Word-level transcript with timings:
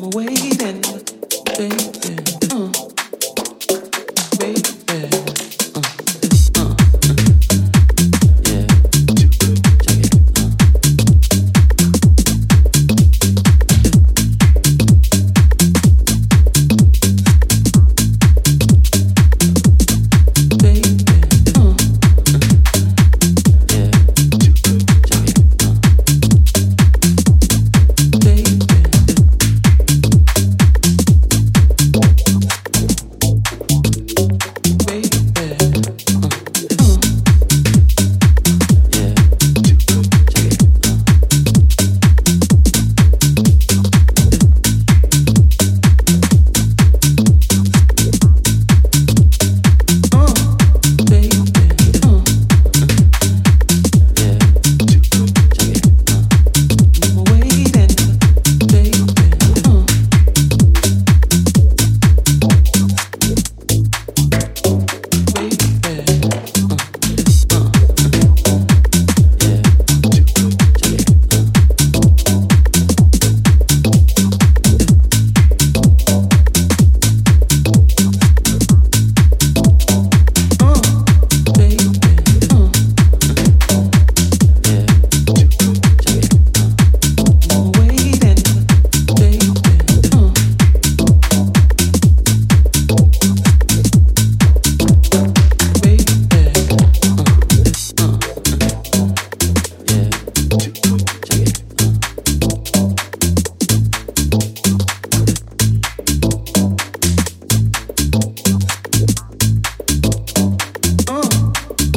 waiting, 0.00 0.80
baby. 1.56 2.29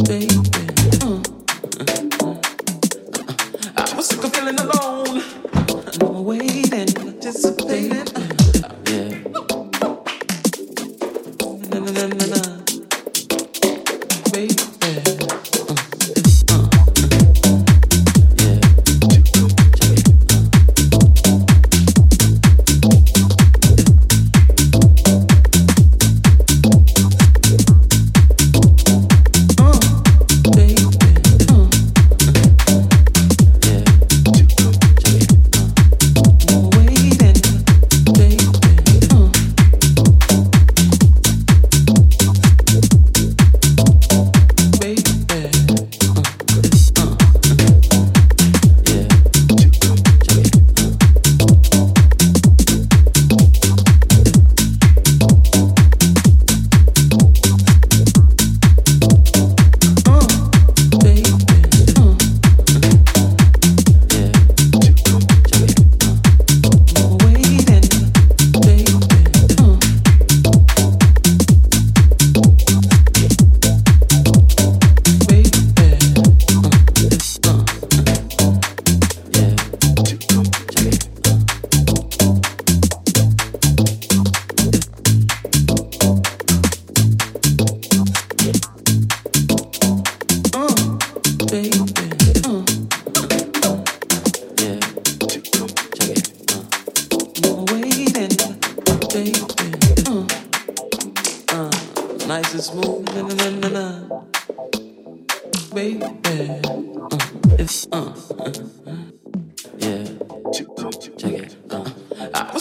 baby. 0.03 0.42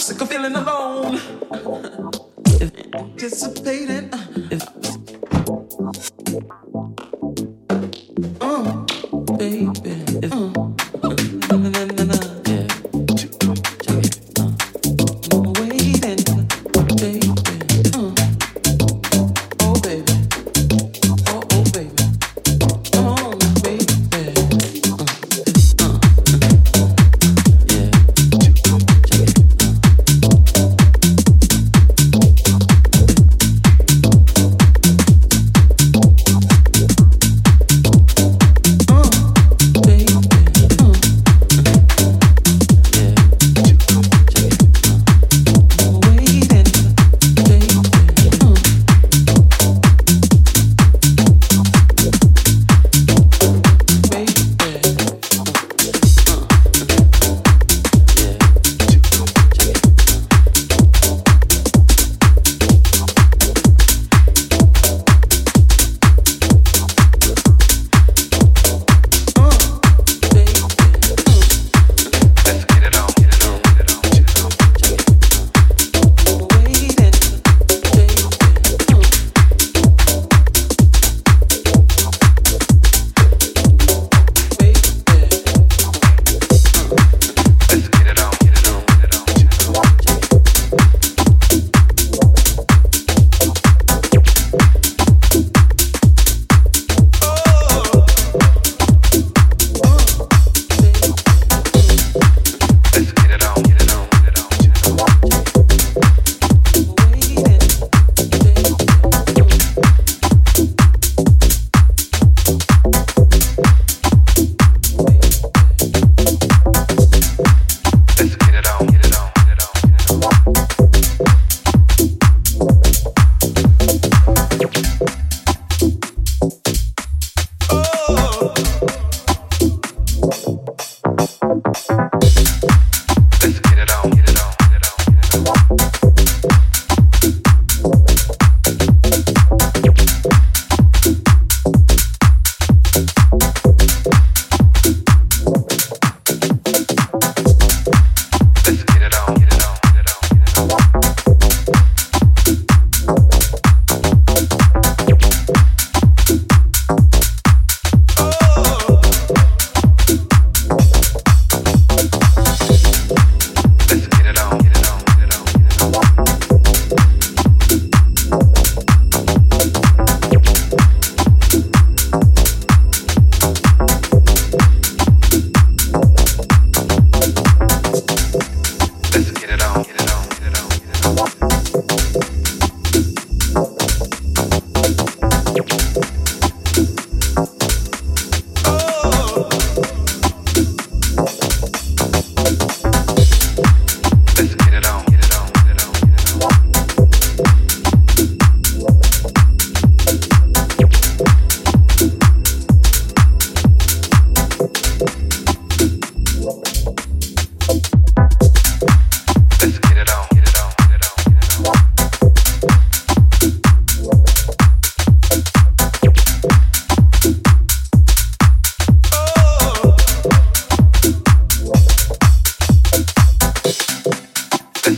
sick 0.03 0.19
of 0.21 0.29
feeling 0.29 0.53
alone. 0.53 1.17
Anticipating. 2.93 4.42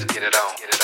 get 0.03 0.24
it 0.24 0.36
on. 0.36 0.56
get 0.57 0.69
it 0.69 0.74
on. 0.74 0.75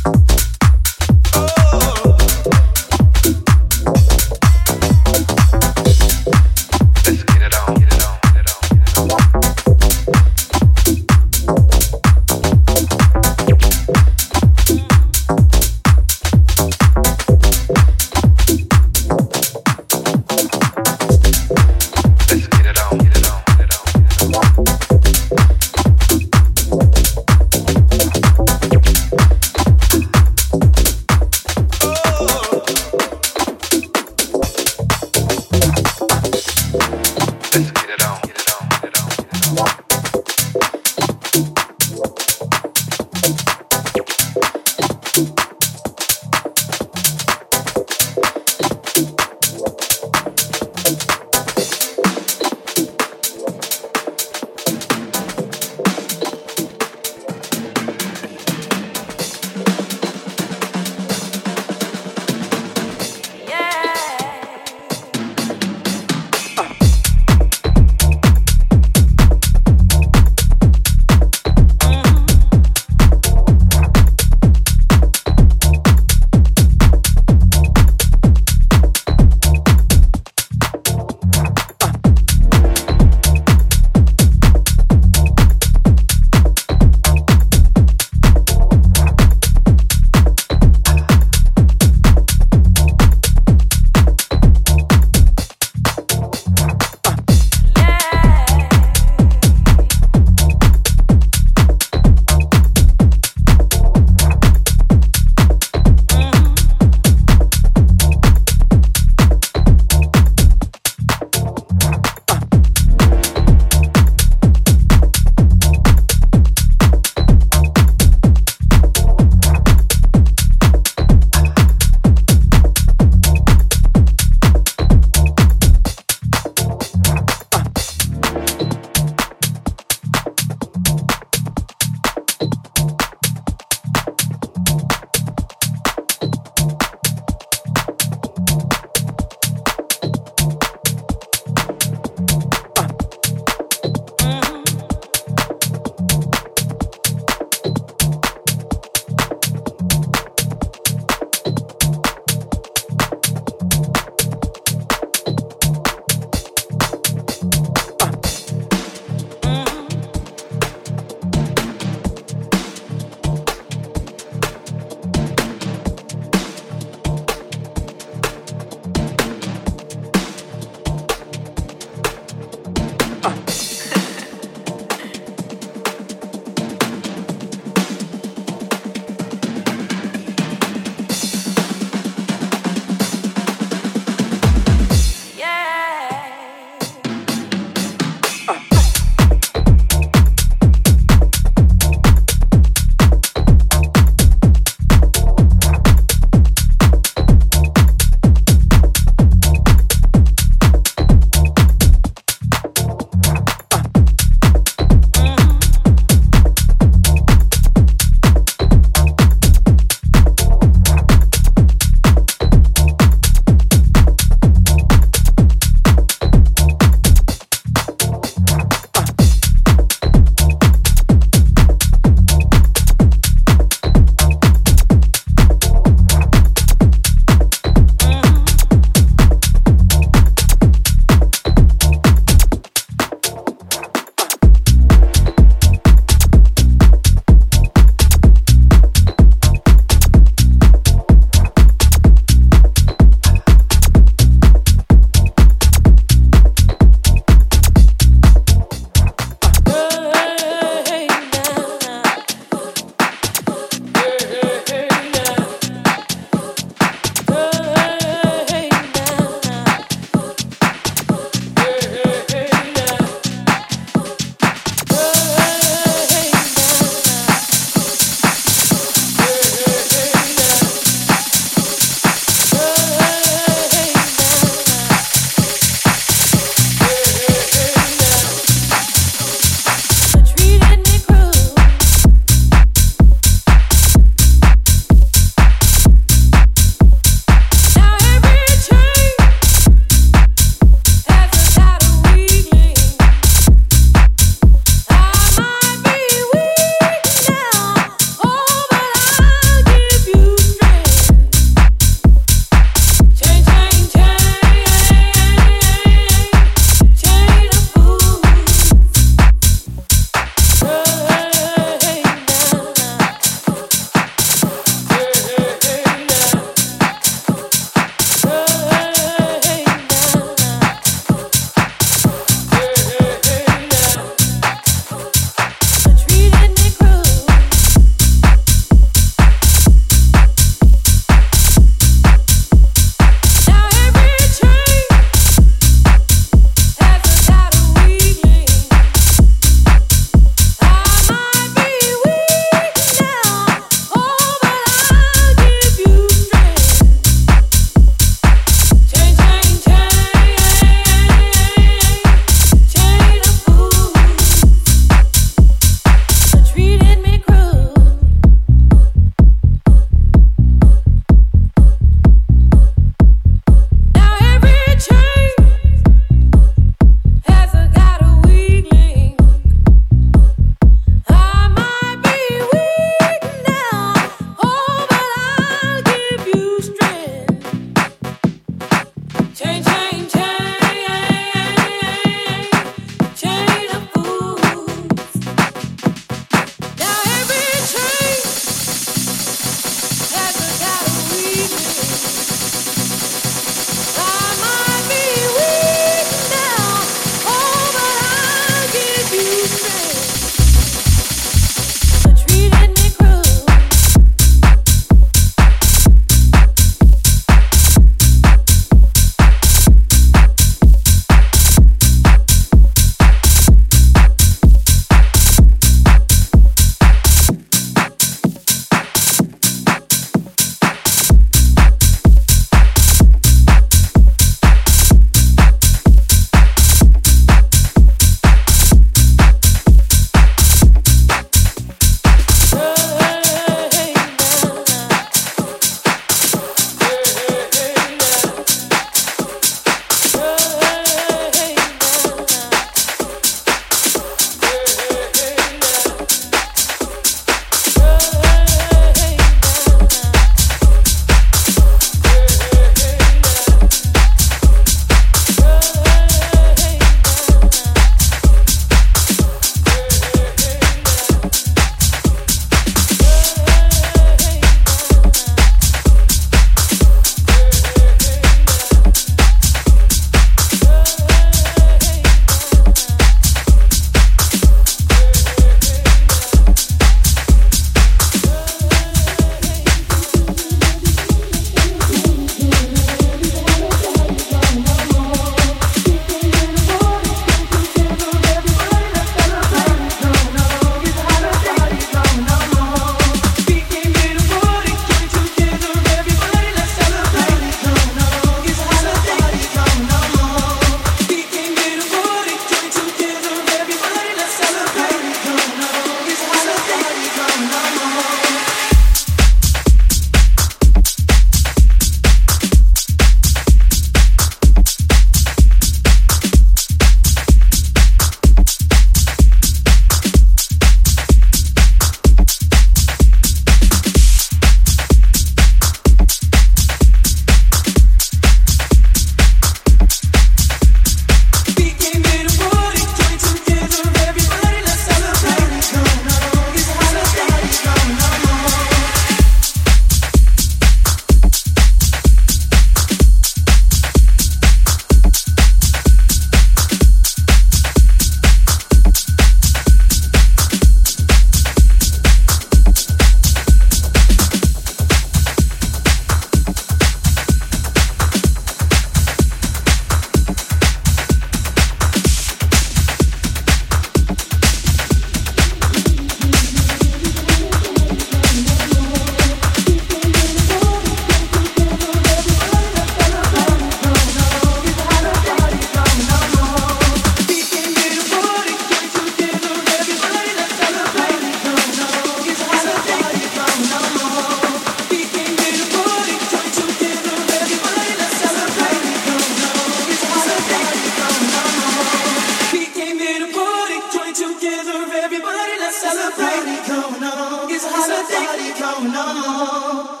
On. 598.95 600.00